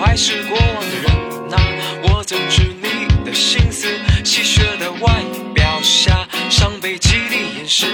[0.00, 1.12] 还是过往的人。
[1.48, 1.56] 那
[2.02, 3.86] 我怎知你的心思？
[4.24, 5.22] 戏谑的外
[5.54, 7.86] 表下，伤悲激励掩饰。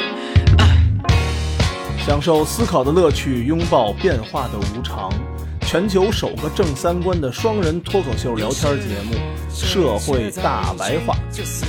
[2.06, 5.10] 享受思考的乐趣，拥抱变化的无常。
[5.62, 9.16] 全球首个正三观的双人脱口秀聊天节目
[9.52, 11.16] 《社会大白话》，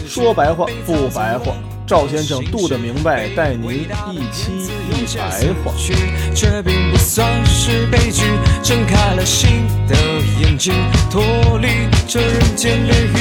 [0.08, 1.56] 说白话不白话。
[1.88, 4.52] 赵先生度的明白，带您一期
[4.92, 5.72] 一白话。
[6.36, 8.26] 这并不算是悲剧，
[8.62, 9.96] 睁开了新的
[10.42, 10.74] 眼睛，
[11.10, 11.24] 脱
[11.60, 11.70] 离
[12.06, 13.16] 这人间炼狱。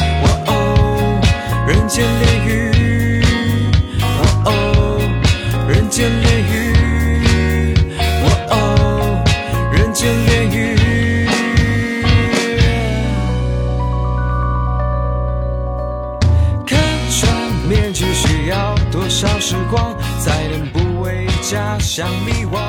[0.00, 1.20] 哦哦，
[1.68, 3.22] 人间炼狱。
[4.00, 4.04] 哦
[4.46, 4.48] 哦，
[5.68, 6.29] 人间炼
[21.50, 22.60] 不为假象迷惘？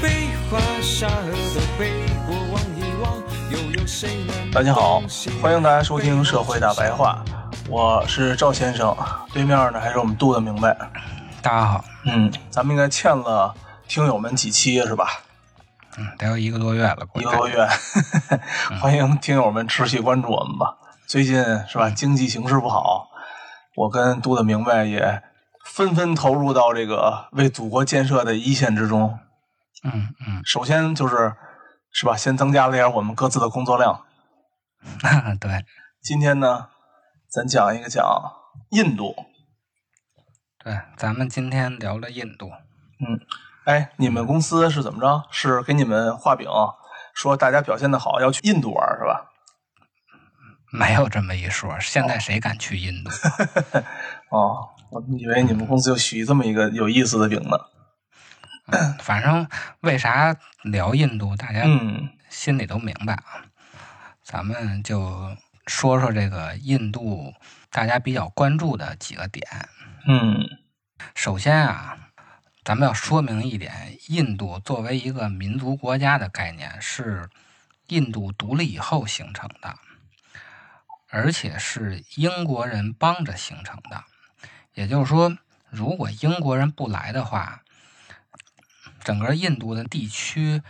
[0.00, 1.90] 被画下颌都被
[2.24, 3.12] 过往遗忘，
[3.50, 4.50] 又有谁能？
[4.52, 5.02] 大家好，
[5.42, 7.24] 欢迎大家收听《社会大白话》，
[7.68, 8.96] 我是赵先生，
[9.32, 10.76] 对面呢还是我们杜的明白。
[11.42, 13.52] 大家好，嗯，咱们应该欠了
[13.88, 15.08] 听友们几期是吧？
[15.96, 17.66] 嗯，得有一个多月了，一个多月，
[18.80, 20.76] 欢迎听友们持续关注我们吧。
[21.08, 23.08] 最近是吧，经济形势不好，
[23.74, 25.22] 我跟杜的明白也
[25.68, 29.18] 纷纷投入到这个为祖国建设的一线之中。
[29.84, 31.36] 嗯嗯，首先就是
[31.92, 34.04] 是吧，先增加了点我们各自的工作量。
[35.38, 35.64] 对，
[36.02, 36.68] 今天呢，
[37.28, 38.04] 咱讲一个讲
[38.70, 39.14] 印度。
[40.64, 42.50] 对，咱们今天聊了印度。
[43.06, 43.20] 嗯，
[43.64, 45.28] 哎，你们公司是怎么着？
[45.30, 46.48] 是给你们画饼，
[47.14, 49.30] 说大家表现的好要去印度玩是吧？
[50.72, 53.10] 没有这么一说，现在谁敢去印度？
[54.30, 57.58] 哦，我以为你们公司就许这么一个有意思的饼呢。
[59.00, 59.48] 反正
[59.80, 63.46] 为啥聊印度，大家嗯心里都明白啊。
[64.22, 67.32] 咱们就说说这个印度，
[67.70, 69.46] 大家比较关注的几个点。
[70.06, 70.46] 嗯
[71.14, 72.10] 首先啊，
[72.64, 77.28] 咱们要说明一点，印度作为一个民族国家的概念是
[77.88, 79.76] 印度独立以后形成的，
[81.08, 84.04] 而且是英国人帮着形成的。
[84.78, 85.36] 也就是说，
[85.70, 87.64] 如果英国人不来的话，
[89.02, 90.62] 整个印度的地区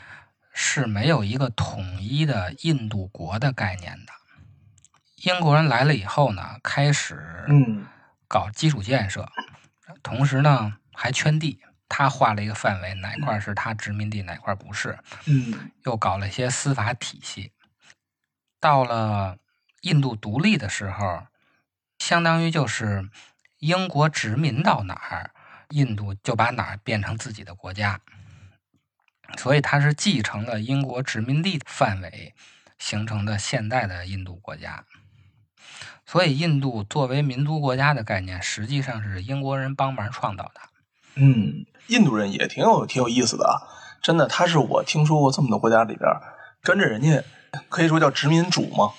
[0.50, 4.12] 是没有一个统一的印度国的概念的。
[5.16, 7.84] 英国人来了以后呢，开始嗯
[8.26, 9.28] 搞基础建设，
[10.02, 11.60] 同时呢还圈地。
[11.90, 17.52] 他划了一个范围，哪块是他殖民地，哪块不是，嗯又搞了一些司法体系。
[18.58, 19.36] 到了
[19.82, 21.26] 印度独立的时候，
[21.98, 23.08] 相当于就是
[23.58, 25.30] 英国殖民到哪儿，
[25.70, 28.00] 印度就把哪儿变成自己的国家。
[29.36, 32.34] 所以它是继承了英国殖民地范围
[32.78, 34.84] 形成的现在的印度国家。
[36.06, 40.60] 所以，印度作为民族国家的概念，实际上是英国人帮忙创造的。
[41.16, 43.60] 嗯，印度人也挺有挺有意思的啊，
[44.00, 46.08] 真的，他是我听说过这么多国家里边
[46.62, 47.22] 跟着人家
[47.68, 48.94] 可以说叫殖民主嘛，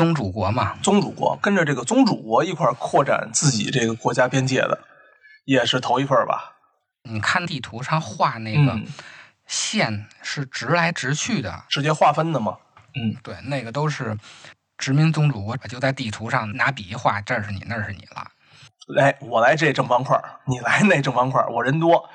[0.00, 4.82] 宗主国嘛，宗主国跟着这个宗主国一块儿扩展自己这个国家边界的，
[5.44, 6.56] 也是头一份儿吧？
[7.02, 8.86] 你看地图上画那个嗯，
[9.46, 12.56] 线是直来直去的，直接划分的嘛。
[12.94, 14.16] 嗯对，那个都是
[14.78, 18.26] 殖民宗主国就在地图上拿笔一画，这儿是你，那儿是你了。
[18.86, 22.08] 来，我来这正方块儿，你来那正方块儿，我人多。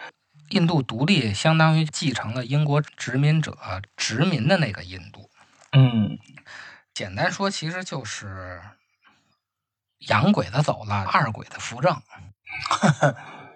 [0.50, 3.56] 印度独立相当于继承了英国殖民者
[3.95, 5.29] 殖民的那个印度。
[5.72, 6.18] 嗯
[6.95, 8.61] 简单说，其实就是
[10.07, 12.01] 洋鬼子走了，二鬼子扶正。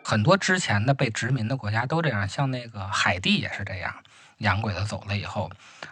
[0.03, 4.03] 很多之前的被殖民的国家都这样，像那个海地也是这样，
[4.39, 5.49] 洋鬼子走了以后，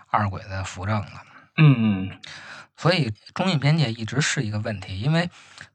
[0.09, 1.23] 二鬼子扶正了。
[1.55, 2.19] 嗯
[2.75, 5.29] 所以中印边界一直是一个问题，因为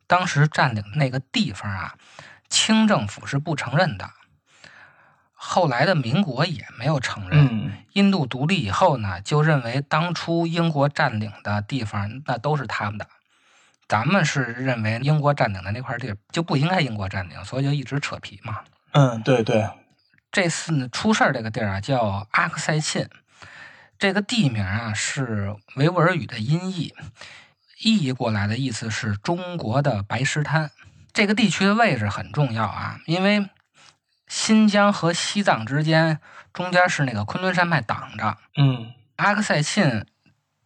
[0.06, 1.94] 当时占领那个地方啊，
[2.50, 4.10] 清政府是不承认的，
[5.44, 7.46] 后来的民国也没有承认。
[7.46, 13.06] 嗯印度独立以后呢，就认为当初英国占领的地方那都是他们的，
[13.86, 18.60] 咱们是认为英国占领的那块地儿就不应该英国占领，所以就一直扯皮嘛。
[18.92, 19.68] 嗯，对对，
[20.30, 23.10] 这次呢出事儿这个地儿啊叫阿克塞沁，
[23.98, 26.94] 这个地名啊是维吾尔语的音译，
[27.82, 30.70] 意译过来的意思是中国的白石滩。
[31.12, 33.50] 这个地区的位置很重要啊，因为
[34.32, 36.18] 新疆和西藏之间
[36.54, 40.06] 中间是那个昆仑山脉挡着，嗯阿克塞钦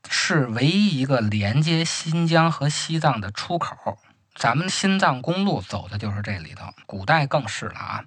[0.08, 3.98] 是唯一一个连接新疆和西藏的出口，
[4.36, 8.04] 咱们新藏公路走的就是这里头，古代更是了啊，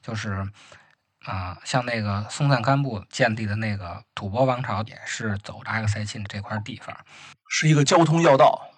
[0.00, 0.48] 就是
[1.26, 6.96] 啊，像那个松赞干布建立的那个吐蕃王朝，也是走着阿克塞钦这块地方。
[7.50, 8.70] 是一个交通要道。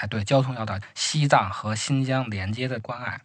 [0.00, 3.22] 哎，对，交通要道，西藏和新疆连接的关隘。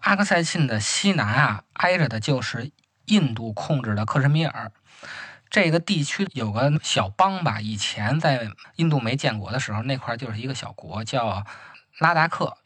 [0.00, 2.72] 阿克塞沁的西南啊，挨着的就是
[3.06, 4.72] 印度控制的克什米尔。
[5.50, 11.44] 这个地区有个小邦吧，以前在印度没建国的时候，那块就是一个小国，叫
[11.98, 12.56] 拉达克。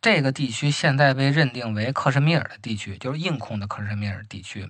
[0.00, 4.68] 这个地区现在被认定为克什米尔的地区，就是印控的克什米尔地区。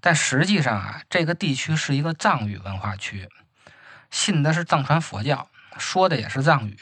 [0.00, 3.28] 但实际上啊，这个地区是一个藏语文化区，
[4.10, 5.48] 信的是藏传佛教，
[5.78, 6.76] 说的也是藏语。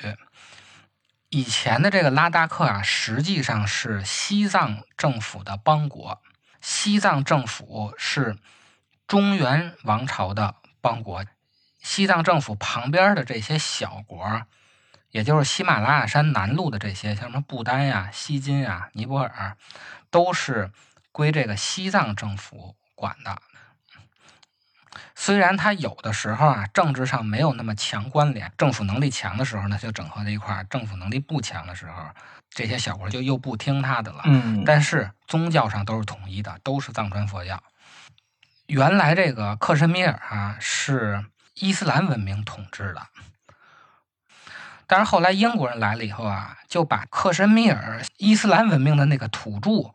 [1.28, 6.22] 以前的这个拉达克啊，实际上是西藏政府的邦国。
[6.60, 8.38] 西藏政府是
[9.06, 11.24] 中原王朝的邦国。
[11.78, 14.46] 西藏政府旁边的这些小国，
[15.10, 19.56] 也就是喜马拉雅山南麓的这些，像什么不丹呀、锡金呀、尼泊尔，
[20.10, 20.72] 都是
[21.12, 23.40] 归这个西藏政府管的。
[25.14, 32.08] 虽然他有的时候啊，政治上没有那么强关联，政府能力强的时候呢，就整合在一块儿；政府能力不强的时候，
[32.50, 34.22] 这些小国就又不听他的了。
[34.24, 37.62] 嗯但是宗教上都是统一的，都是藏传佛教。
[38.66, 43.02] 原来这个克什米尔啊是伊斯兰文明统治的，
[44.86, 49.94] 但是后来英国人来了以后啊，就把克什米尔伊斯兰文明的那个土著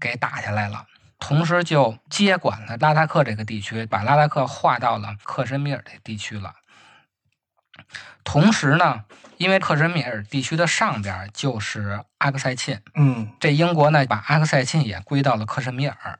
[0.00, 0.86] 给打下来了。
[1.24, 6.56] 同时就接管了拉达克这个地区，把拉达克划到了克什米尔的地区了。
[8.24, 9.04] 同时呢，
[9.36, 16.18] 因为克什米尔地区的上边就是阿克塞钦，嗯这英国呢把阿克塞钦也归到了克什米尔，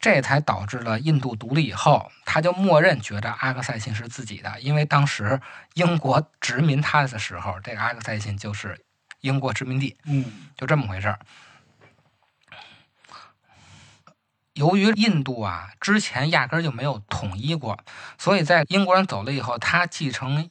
[0.00, 5.38] 这才导致了印度独立以后，他就默认觉得阿克塞钦是自己的，因为当时
[5.74, 8.80] 英国殖民他的时候，这个阿克塞钦就是
[9.20, 10.24] 英国殖民地，嗯
[10.56, 11.18] 就这么回事儿。
[14.56, 17.78] 由于印度啊之前压根儿就没有统一过，
[18.16, 20.50] 所以在英国人走了以后，他继承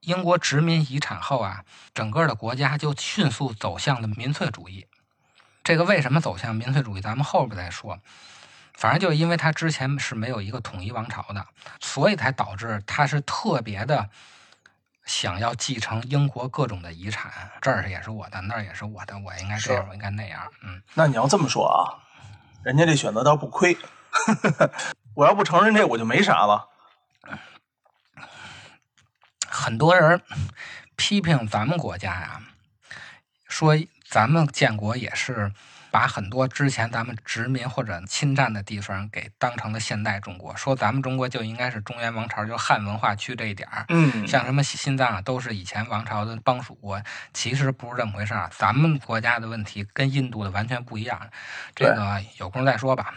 [0.00, 1.64] 英国殖民遗产后啊，
[1.94, 4.86] 整个的国家就迅速走向了民粹主义。
[5.62, 8.00] 这个为什么走向民粹主义，咱们后边再说。
[8.74, 11.46] 反正就是因为他之前是没有一个统一王朝的，
[11.80, 14.10] 所以才导致他是特别的
[15.04, 17.32] 想要继承英国各种的遗产，
[17.62, 20.82] 这儿也是我的，那儿也是我的，我应该这样，我应该那样，嗯。
[20.94, 22.03] 那你要这么说啊，
[22.64, 23.76] 人家这选择倒不亏。
[25.14, 26.68] 我要不承认这，我就没啥了。
[29.46, 30.22] 很多人
[30.96, 32.42] 批评咱们国家呀，
[33.46, 33.76] 说
[34.08, 35.52] 咱们建国也是
[35.94, 43.84] 把很多之前咱们殖民或者侵占的地方给当成了现代中国，说咱们中国就应该是中原王朝，就汉文化区这一点儿。
[43.90, 47.00] 嗯像什么西藏啊，都是以前王朝的邦属国，
[47.32, 48.50] 其实不是这么回事儿。
[48.58, 51.30] 咱们国家的问题跟印度的完全不一样，
[51.76, 53.14] 这个有空再说吧。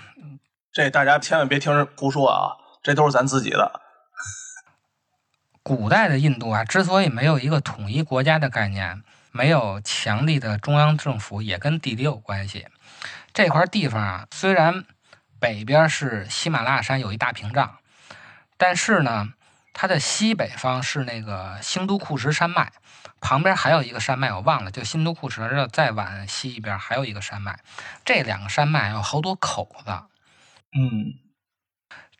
[0.71, 2.53] 这大家千万别听人胡说啊，
[2.83, 3.81] 这都是咱自己的。
[5.63, 9.01] 古代的印度啊，之所以没有一个统一国家的概念，
[9.38, 12.66] 没有强力的中央政府，也跟地理有关系。
[13.33, 14.83] 这块地方啊，虽然
[15.40, 17.78] 北边是喜马拉雅山有一大屏障，
[18.57, 19.30] 但是呢，
[19.73, 22.71] 它的西北方是那个兴都库什山脉，
[23.21, 27.59] 旁边还有一个山脉我忘了，就新都库什再往西一边还有一个山脉，
[28.04, 29.92] 这两个山脉有好多口子。
[30.76, 31.14] 嗯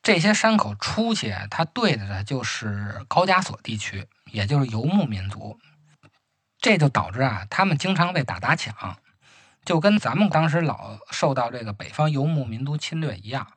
[0.04, 5.60] 这些山口出去，它对着的就是高加索地区，也就是游牧民族，
[6.68, 8.98] 这就导致啊，他们经常被打砸抢，
[9.64, 13.48] 就跟咱们当时老受到这个北方游牧民族侵略一样。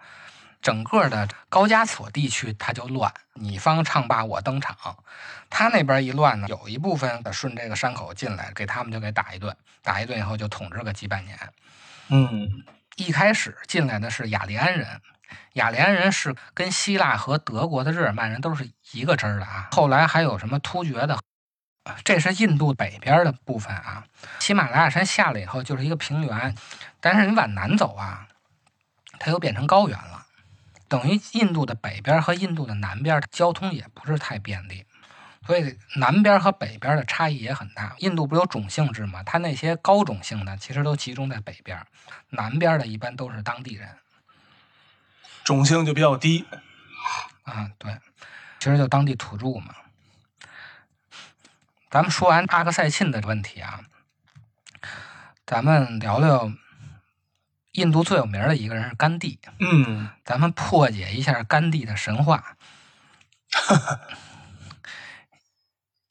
[0.63, 4.77] 整个的高加索地区它就乱，你方唱罢我登场。
[5.49, 11.37] 他那边一乱呢，有一部分顺这个山口进来，给他们就给打一顿，打一顿以后就统治个几百年。
[12.11, 12.63] 嗯
[12.95, 15.01] 一开始进来的是雅利安人，
[15.55, 19.69] 雅利安人是跟希腊和德国的日耳曼人都是一个支儿的啊。
[19.73, 21.19] 后来还有什么突厥的，
[22.05, 24.05] 这是印度北边的部分啊。
[24.39, 26.55] 喜马拉雅山下来以后就是一个平原，
[27.01, 28.29] 但是你往南走啊，
[29.19, 30.27] 它又变成高原了。
[30.89, 34.85] 等于印度的北边和印度的南边交通也不是太便利，
[35.47, 37.95] 所以南边和北边的差异也很大。
[37.99, 39.23] 印度不有种姓制吗？
[39.23, 41.87] 它那些高种姓的其实都集中在北边，
[42.31, 43.89] 南边的一般都是当地人
[45.45, 46.45] 种姓就比较低。
[47.45, 47.71] 啊。
[47.79, 47.97] 对，
[48.59, 49.75] 其实就当地土著嘛。
[51.91, 53.81] 咱们说完阿克塞钦的问题啊，
[55.45, 56.53] 咱们聊聊
[57.73, 59.41] 印度最有名的一个人是甘地。
[59.59, 62.57] 嗯咱们破解一下甘地的神话。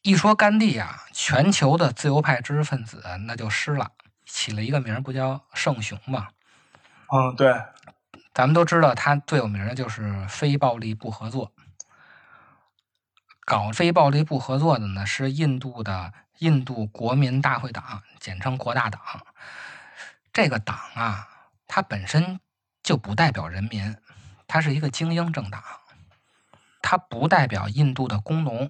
[0.01, 3.91] 一说甘地啊，全球的自由派知识分子那就湿了，
[4.25, 6.27] 起了一个名儿不叫圣雄嘛？
[7.07, 7.53] 嗯，对，
[8.33, 11.53] 咱们都知道他最有名的就是非暴力不合作。
[13.49, 19.01] 搞非暴力不合作的呢是印度的印度国民大会党，简称国大党。
[20.31, 21.27] 这个党啊，
[21.67, 22.39] 它本身
[22.83, 23.97] 就不代表人民，
[24.45, 25.63] 它是一个精英政党，
[26.83, 28.69] 它不代表印度的工农。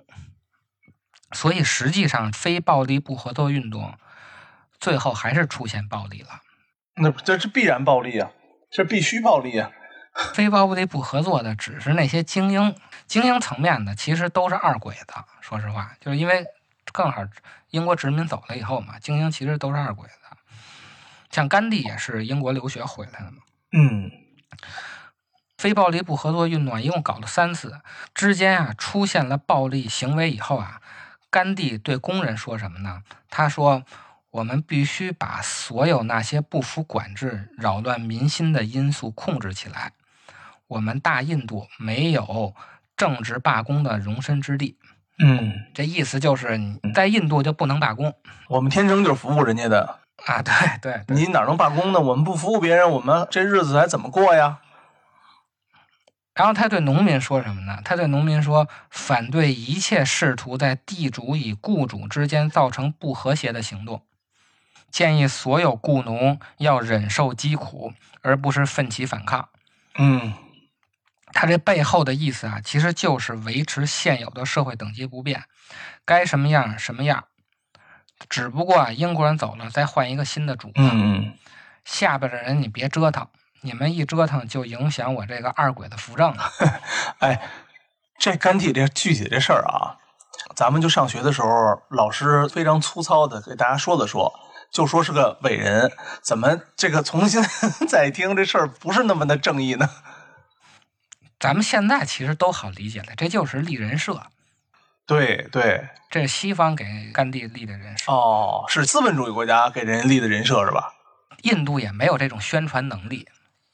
[1.34, 4.00] 所以实际上，非暴力不合作运动
[4.80, 6.42] 最后还是出现暴力了。
[6.96, 8.32] 那这是必然暴力啊，
[8.72, 9.70] 这必须暴力啊。
[10.34, 12.76] 非暴力不合作的只是那些精英，
[13.08, 15.06] 精英层面的其实都是二鬼子。
[15.42, 16.46] 说实话，就是因为
[16.92, 17.24] 更好
[17.72, 20.16] 英国殖民走了以后嘛，精英其实都是二鬼子。
[21.30, 23.38] 像甘地也是英国留学回来的嘛。
[23.72, 24.12] 嗯，
[25.58, 27.82] 非暴力不合作运动一共搞了三次，
[28.14, 30.82] 之间啊出现了暴力行为以后啊，
[31.30, 33.04] 甘地对工人说什么呢？
[33.30, 33.84] 他说
[34.32, 39.92] ：“我们必须把所有那些不服管制、扰乱民心的因素控制起来。
[40.70, 42.56] 我们大印度没有
[42.96, 44.78] 政治罢工的容身之地。”
[45.22, 48.14] 嗯，这意思就是你在印度就不能罢工
[48.48, 50.42] 我们天生就是服务人家的，啊！
[50.42, 52.00] 对对对，你哪能罢工呢？
[52.00, 54.60] 我们不服务别人，我们这日子还怎么过呀？
[56.34, 57.82] 然后他对农民说什么呢？
[57.84, 64.04] 他对农民说，反对一切试图在地主与雇主之间造成不和谐的行动，
[64.90, 69.50] 建议所有雇农要忍受疾苦，而不是奋起反抗。
[69.98, 70.32] 嗯
[71.34, 75.44] 他这背后的意思啊，其实就是维持现有的社会等级不变，
[76.06, 77.26] 该什么样什么样。
[78.28, 81.34] 只不过啊，英国人走了，再换一个新的主子，嗯
[81.86, 83.28] 下边的人你别折腾，
[83.62, 86.52] 你们一折腾就影响我这个二鬼子扶正了。
[87.20, 87.42] 哎，
[88.20, 89.98] 这甘地这具体这事儿啊，
[90.56, 94.34] 咱们就上学的时候，老师非常粗糙的给大家说了说，
[94.70, 97.42] 就说是个伟人，怎么这个重新
[97.88, 99.90] 再听这事儿不是那么的正义呢？
[101.40, 104.28] 咱们现在其实都好理解了，这就是立人设，
[105.06, 108.12] 对对，这是西方给甘地立的人设。
[108.12, 110.94] 哦，是资本主义国家给人立的人设是吧？
[111.44, 113.26] 印度也没有这种宣传能力，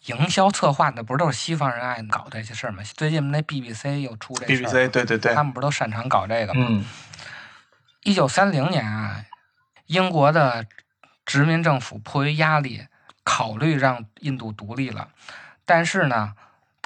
[0.06, 2.84] 营销策划的不是都是西方人爱搞这些事儿吗？
[2.94, 6.68] 最近那 BBC 又出这 BBC 对对对他，们不都擅长搞这个吗？
[6.70, 6.86] 嗯
[8.04, 9.26] 一九三零年啊，
[9.88, 10.68] 英国的
[11.26, 12.86] 殖民政府迫于压力，
[13.24, 15.10] 考虑让印度独立了，
[15.66, 16.34] 但是呢，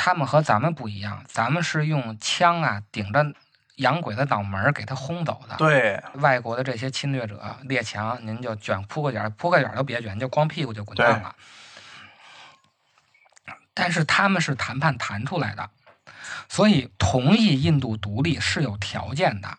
[0.01, 3.33] 他们和咱们不一样，咱们是用枪啊顶着
[3.75, 5.57] 洋鬼子脑门儿给他轰走的。
[5.57, 11.35] 对外国的这些侵略者列强，您就卷铺个卷铺个卷都别卷，就光屁股就滚蛋了。
[13.73, 15.69] 但是他们是谈判谈出来的，
[16.47, 19.57] 所以同意印度独立是有条件的。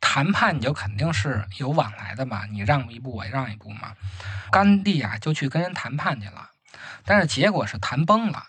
[0.00, 3.92] 谈判你就肯定是有往来的嘛，你让一步我让一步嘛。
[4.50, 6.52] 甘地啊就去跟人谈判去了，
[7.04, 8.46] 但是结果是谈崩了。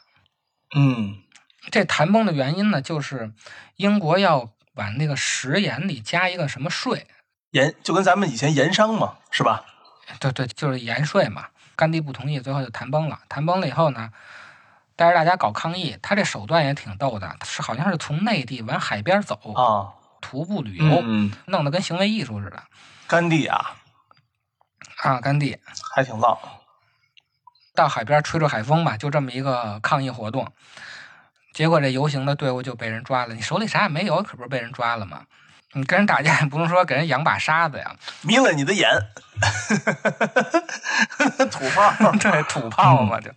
[0.75, 1.23] 嗯
[1.71, 3.33] 这谈崩的原因呢，就是
[3.75, 7.07] 英国要往那个食盐里加一个什么税，
[7.51, 9.65] 盐就跟咱们以前盐商嘛，是吧？
[10.19, 11.47] 对对，就是盐税嘛。
[11.75, 13.19] 甘地不同意，最后就谈崩了。
[13.29, 14.11] 谈崩了以后呢，
[14.95, 15.97] 带着大家搞抗议。
[16.01, 22.63] 他这手段也挺逗的，是好像是从内地往海边走，啊，徒步旅游，嗯，弄得跟行为艺术似的
[23.07, 23.75] 甘地啊，
[25.03, 25.19] 啊。
[25.19, 25.57] 甘地
[25.93, 26.37] 还挺浪。
[27.77, 30.51] 到海边吹吹海风吧，就这么一个抗议活动。
[31.53, 35.27] 结果这游行的队伍就被人抓了，你手里啥也没有，可不是被人抓了吗？
[35.73, 38.89] 你跟人打架也不能说给人扬把沙子呀，迷了你的眼，
[41.51, 42.11] 土炮。
[42.19, 43.31] 对土炮嘛就。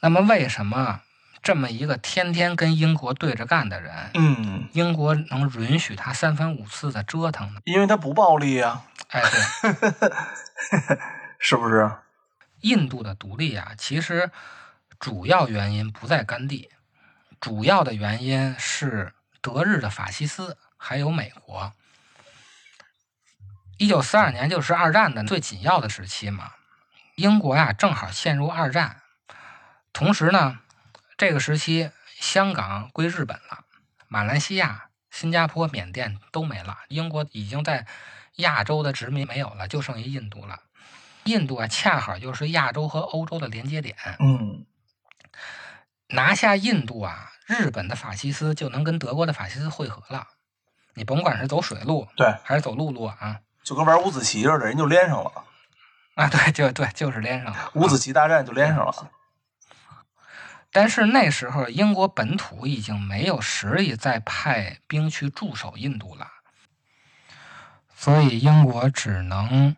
[0.00, 1.00] 那么为什么
[1.42, 7.60] 这么一个天天跟英国对着干的人，嗯，英国能允许他三番五次的折腾呢？
[7.64, 9.40] 因为他不暴力呀、哎，对，
[11.40, 11.90] 是不是？
[12.60, 14.30] 印度的独立啊，其实
[14.98, 16.70] 主要原因不在甘地，
[17.40, 21.72] 主要的原因是德日的法西斯还有美国。
[23.78, 26.52] 一九四二年就是二战的最紧要的时期嘛，
[27.14, 29.02] 英国呀正好陷入二战，
[29.92, 30.58] 同时呢，
[31.16, 33.64] 这个时期香港归日本了，
[34.08, 37.86] 马来西亚、新加坡、缅甸都没了，英国已经在
[38.36, 40.60] 亚洲的殖民没有了，就剩一印度了。
[41.28, 43.94] 印度啊，恰好就是亚洲和欧洲的连接点。
[44.18, 44.64] 嗯，
[46.08, 50.26] 拿下印度啊，日本的法西斯就能跟德国的法西斯会合了。
[50.94, 55.44] 你甭管是走水路对，还是走陆路啊，就跟玩五子棋似的，人就连上了，
[56.14, 57.70] 啊，对，就对，就是连上了。
[57.74, 59.10] 五子棋大战就连上了。
[60.72, 66.26] 但是那时候英国本土已经没有实力再派兵去驻守印度了。
[67.94, 69.76] 所以英国只能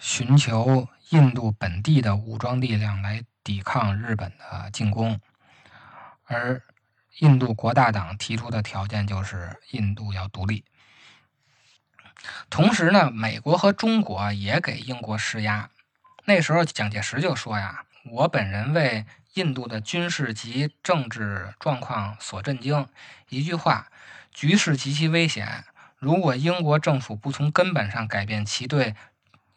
[0.00, 5.20] 寻求印度本地的武装力量来抵抗日本的进攻，
[6.24, 6.62] 而
[7.18, 10.64] 印度国大党提出的条件就是印度要独立。
[12.48, 15.70] 同时呢，美国和中国也给英国施压。
[16.24, 19.04] 那时候蒋介石就说呀：“我本人为
[19.34, 22.86] 印度的军事及政治状况所震惊。
[23.28, 23.88] 一句话，
[24.32, 25.64] 局势极其危险。
[25.98, 28.94] 如果英国政府不从根本上改变其对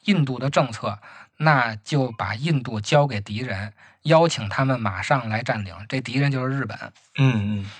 [0.05, 0.99] 印度的政策，
[1.37, 5.75] 那就把印度交给敌人，邀请他们马上来占领。
[5.87, 6.77] 这敌人就是日本。”
[7.17, 7.71] 嗯嗯。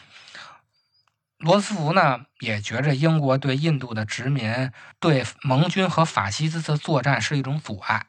[1.40, 8.06] 罗斯福呢，也觉着英国对印度的殖民、对盟军和法西斯的作战是一种阻碍，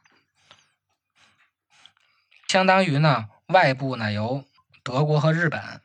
[2.46, 4.44] 相当于呢，外部呢由
[4.84, 5.80] 德国和日本，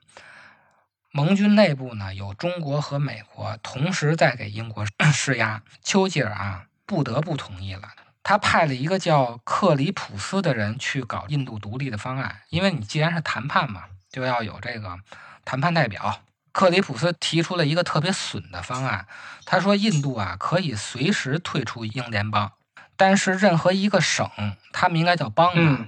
[1.11, 5.63] 盟军内部呢有中国和美国，同时在给英国施压。
[5.81, 7.89] 丘吉尔啊，不得不同意了。
[8.29, 14.99] 他派了一个叫克里普斯的人去搞印度独立的方案，因为你既然是谈判嘛，就要有这个
[15.43, 16.21] 谈判代表。
[16.51, 19.07] 克里普斯提出了一个特别损的方案，
[19.45, 22.51] 他说：“印度啊，可以随时退出英联邦，
[22.95, 24.29] 但是任何一个省，
[24.71, 25.87] 他们应该叫邦啊，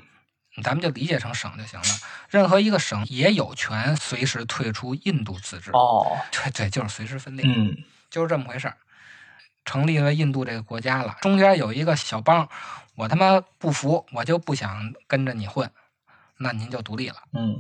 [0.64, 1.86] 咱们就理解成省就行了。
[2.32, 5.70] 任何一个省也有权随时退出印度自治。
[5.74, 7.78] 哦，对对，就是随时分裂，嗯，
[8.10, 8.78] 就是这么回事儿。
[9.72, 12.50] 成立了印度这个国家了，中间有一个小邦，
[12.96, 15.72] 我他妈不服，我就不想跟着你混，
[16.40, 17.56] 那您就独立了，嗯。”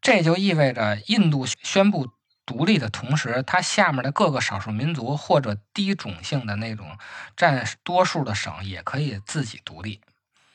[0.00, 2.10] 这就意味着，印度宣布
[2.46, 6.96] 独立的同时，它下面的各个少数民族或者低种姓的那种
[7.36, 10.00] 占多数的省也可以自己独立。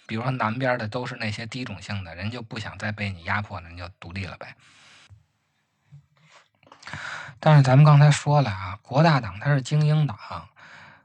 [0.07, 4.55] 比如说南边的都是那些低种姓的人，就不想再被你压迫了，你就独立了呗。
[7.39, 10.49] 但是咱们刚才说了啊，国大党它是精英党，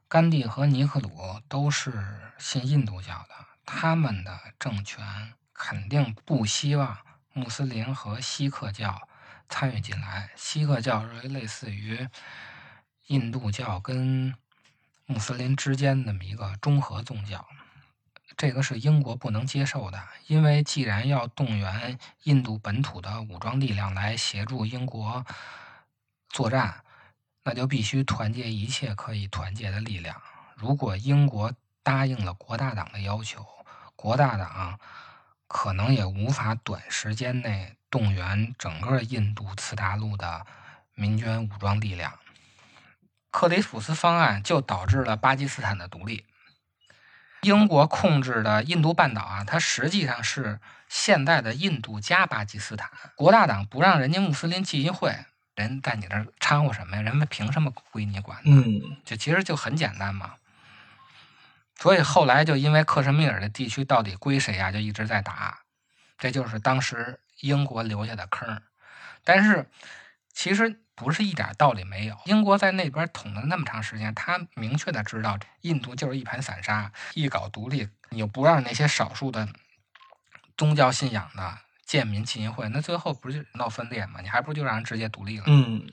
[0.08, 6.98] 甘地和尼克鲁都是信印度教的，他们的政权肯定不希望。
[7.36, 9.08] 穆斯林和锡克教
[9.48, 12.08] 参与进来，锡克教是类似于
[13.08, 14.32] 印度教跟
[15.06, 17.44] 穆斯林之间那么一个中和宗教，
[18.36, 20.00] 这个是英国不能接受的。
[20.28, 25.26] 因为既然要动员印度本土的武装力量来协助英国
[26.34, 26.84] 作战，
[27.44, 30.20] 那就必须团结一切可以团结的力量。
[30.56, 33.46] 如果英国答应了国大党的要求，
[33.96, 34.78] 国大党。
[35.46, 40.44] 可能也无法短时间内动员整个印度次大陆的
[40.94, 42.18] 民间武装力量。
[43.30, 46.26] 克里普斯方案就导致了巴基斯坦的独立。
[47.42, 52.90] 英国控制的印度半岛啊，它实际上是现在的印度加巴基斯坦。
[53.14, 55.14] 国大党不让人家穆斯林聚集会，
[55.54, 57.02] 人在你这掺和什么呀？
[57.02, 58.62] 人们凭什么归你管呢？
[58.66, 60.34] 嗯，就其实就很简单嘛。
[61.76, 65.60] 所以后来就因为克什米尔的地区到底归谁呀，就一直在打，
[66.18, 68.62] 这就是当时英国留下的坑。
[69.24, 69.68] 但是
[70.32, 79.48] 其实不是一点道理没有，英国在那边捅了那么长时间，他明确的知道印度就是一盘散沙，一搞独立，你又不让那些少数的
[80.56, 84.20] 宗教信仰的贱民进会，那最后不是闹分裂吗？
[84.22, 85.44] 你还不如就让人直接独立了。
[85.46, 85.86] 嗯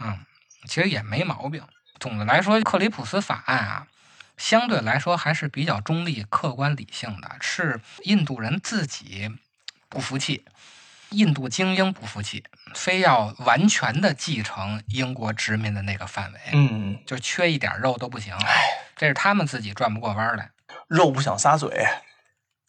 [0.00, 0.18] 嗯，
[0.66, 1.62] 其实也没毛病。
[1.98, 3.86] 总的来说，克里普斯法案啊。
[4.36, 9.36] 相对来说还是比较中立、客观、理性的，是印度人自己
[9.88, 10.44] 不服气，
[11.10, 18.32] 印度精英不服气，非要完全的继承英国殖民的那个范围，嗯，就缺一点肉都不行。
[18.94, 20.52] 这是他们自己转不过弯来，
[20.86, 21.84] 肉不想撒嘴。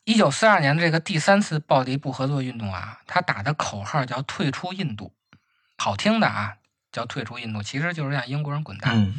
[0.09, 5.13] 一九四二年的这个第三次暴力不合作运动啊，他打的口号叫“退出印度”，
[5.77, 6.55] 好听的啊，
[6.91, 9.13] 叫“退出印度”，其实就是让英国人滚蛋。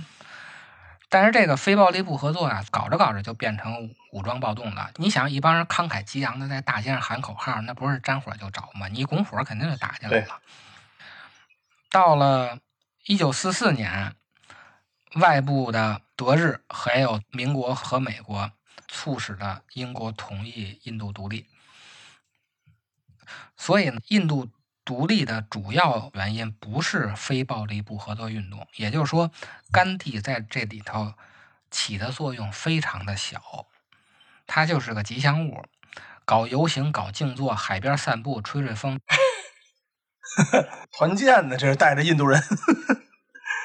[1.08, 4.90] 但是这个非暴力不合作啊，搞着搞着就变成武装暴动了。
[4.96, 8.88] 你想，一帮人慷慨激昂的在大街上喊口号，那不是沾火就着吗？
[8.88, 10.40] 你一拱火，肯定就打起来了。
[11.88, 12.58] 到了
[13.06, 14.16] 一九四四年，
[15.14, 18.50] 外部的德日还有民国和美国
[18.88, 21.46] 促使了英国同意印度独立，
[23.56, 24.50] 所以印度。
[24.82, 29.30] 独立的主要原因不是非暴力不合作运动，也就是说，
[29.70, 31.14] 甘地在这里头
[31.70, 33.68] 起的作用非常的小，
[34.48, 35.64] 他就是个吉祥物，
[36.24, 38.98] 搞游行、搞静坐、海边散步、吹吹风，
[40.90, 42.42] 团建呢，这是带着印度人，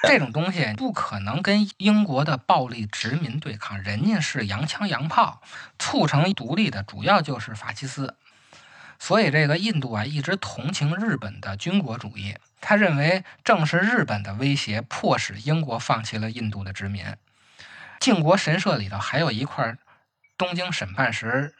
[0.07, 5.41] 这种东西不可能跟英国的暴力殖民对抗，人家是洋枪洋炮，
[5.79, 8.15] 促成独立的主要就是法西斯。
[8.97, 17.05] 所以这个印度啊一直同情日本的军国主义，他认为正是日本的威胁迫使英国放弃了印度的殖民。
[17.99, 19.77] 靖国神社里头还有一块
[20.37, 21.53] 东京审判时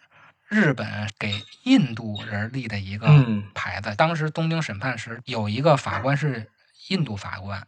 [0.48, 3.96] 日本给印度人立的一个嗯牌子。
[3.96, 6.50] 当时东京审判时有一个法官是
[6.88, 7.68] 印度法官，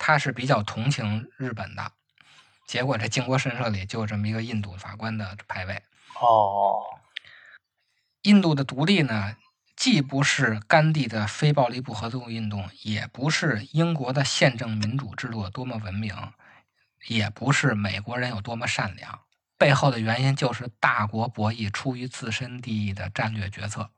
[0.00, 1.92] 他是比较同情日本的。
[2.66, 5.82] 结果这靖国神社里就有这么一个印度法官的牌位。
[6.20, 6.98] 哦，
[8.22, 9.36] 印度的独立呢，
[9.76, 16.14] 既不是甘地的非暴力不合作运动，也不是英国的宪政民主制度有多么文明，
[17.06, 19.20] 也不是美国人有多么善良，
[19.58, 23.90] 背后的原因就是大国博弈出于自身利益的战略决策。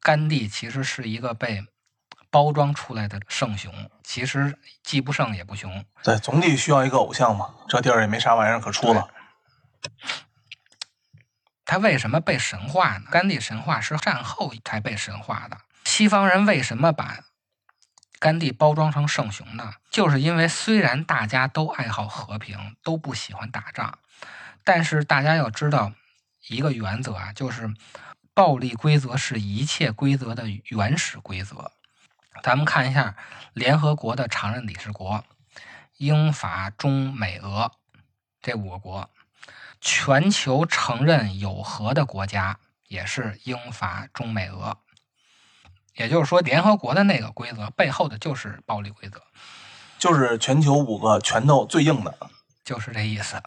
[0.00, 1.64] 甘地其实是一个被
[2.34, 5.84] 包装出来的圣雄，其实既不圣也不雄。
[6.02, 9.08] 对，总得需要一个偶像嘛，这地儿也没啥玩意儿可出了。
[11.64, 13.04] 他为什么被神化呢？
[13.08, 15.58] 甘地神话是战后才被神化的。
[15.84, 17.20] 西方人为什么把
[18.18, 19.74] 甘地包装成圣雄呢？
[19.88, 23.96] 就是因为虽然大家都爱好和平，都不喜欢打仗，
[24.64, 25.92] 但是大家要知道
[26.48, 27.72] 一个原则啊，就是
[28.34, 31.70] 暴力规则是一切规则的原始规则。
[32.42, 33.16] 咱们看一下
[33.52, 35.24] 联合国的常任理事国，
[35.96, 37.70] 英法中美俄
[38.42, 39.10] 这五个国。
[39.80, 44.78] 全球承认有核的国家也是英法中美俄，
[45.94, 49.22] 也就是说，联合国的那个规则背后的就是暴力规则，
[49.98, 52.30] 就是全球五个拳头最硬的。
[52.64, 53.42] 就是这意思。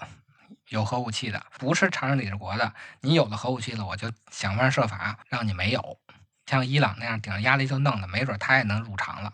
[0.70, 5.98] 有核武器的不是常任理事国的，你有了核武器了，我就想方设法让你没有。
[6.48, 9.34] 像伊朗那样顶着压力就弄了，没准他也能入场了。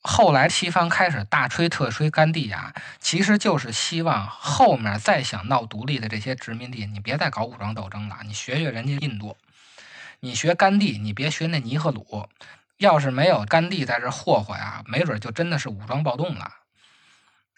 [0.00, 9.36] 后来西方开始大吹特吹甘地啊，其实就是希望后面再想闹独立的这些殖民地，你别再搞武装斗争了，你学学人家印度，
[10.20, 12.28] 你学甘地，你别学那尼赫鲁。
[12.76, 16.50] 要是没有甘地在这霍霍呀，没准就真的是武装暴动了。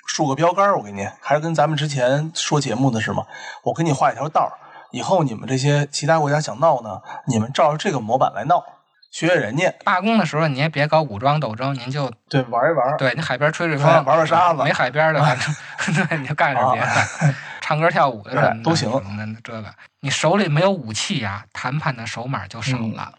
[0.06, 3.26] 竖个标杆儿，我给你，还是跟咱们之前说节目的是吗？
[3.64, 4.52] 我给你画一条道儿，
[4.90, 8.62] 以后你们这些其他国家想闹呢，你们照着这个模板来闹，
[9.10, 12.96] 学学人家，罢工的时候，你也别搞武装斗争，您就对，玩一玩。
[12.96, 23.12] 对你海边吹吹哎风，玩玩沙子没海边的， 反正对，你就干点别的，唱歌跳舞的什么的都行那那这个，你手里没有武器呀，谈判的筹码就少了。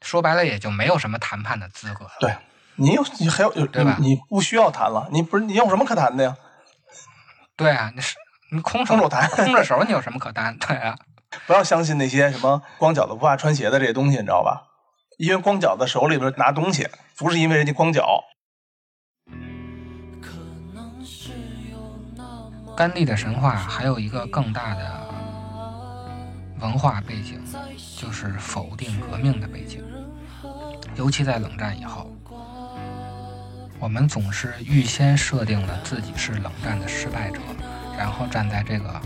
[0.00, 2.10] 说白了，也就没有什么谈判的资格了。
[2.20, 2.34] 对
[2.76, 6.34] 你有你还有有对吧你你不需要谈了，你不是你有什么可谈的呀？
[7.54, 8.16] 对啊，你是
[8.52, 10.56] 你空手空手谈空着手，你有什么可谈？
[10.56, 10.96] 对啊，
[11.46, 14.66] 不要相信那些什么光脚的不怕穿鞋的这些东西，你知道吧？
[15.18, 18.24] 因为光脚的手里边拿东西，不是因为人家光脚。
[22.76, 25.08] 甘地的神话还有一个更大的
[26.60, 27.38] 文化背景，
[27.98, 29.84] 就是否定革命的背景。
[30.96, 32.10] 尤其在冷战以后，
[33.78, 37.38] 我们总是预先设定了自己是冷战的失败者，
[37.98, 39.00] 然后站在这个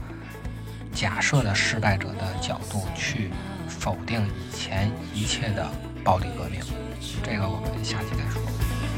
[0.94, 3.30] 假设的失败者的角度去
[3.68, 5.68] 否定以前一切的
[6.04, 6.60] 暴力革命。
[7.22, 8.40] 这个我们下期再说。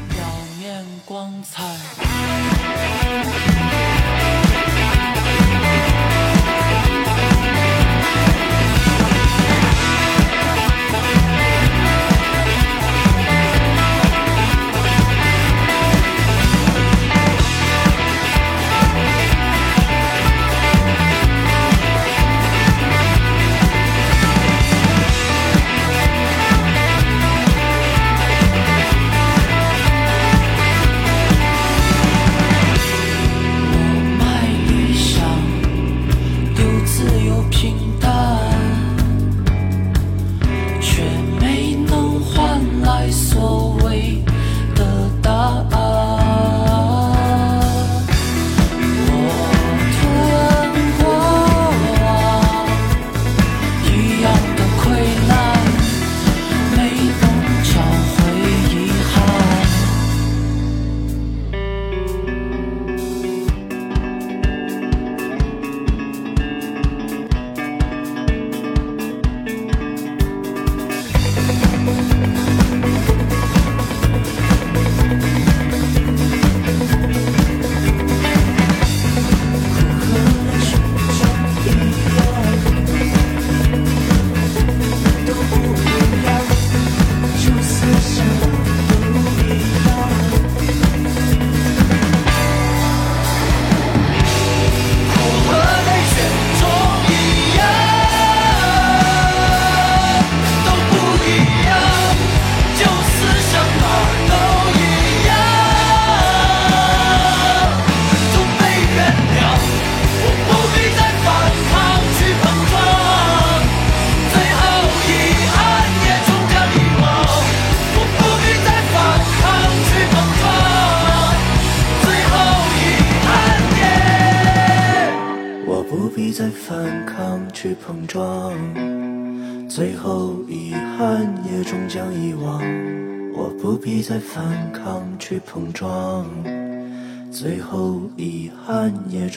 [0.09, 0.25] 表
[0.59, 1.63] 面光彩。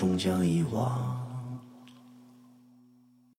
[0.01, 1.30] 终将遗忘。